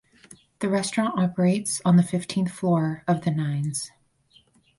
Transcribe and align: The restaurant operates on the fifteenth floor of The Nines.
The 0.61 0.67
restaurant 0.67 1.19
operates 1.19 1.79
on 1.85 1.95
the 1.95 2.01
fifteenth 2.01 2.49
floor 2.51 3.03
of 3.07 3.21
The 3.21 3.29
Nines. 3.29 3.91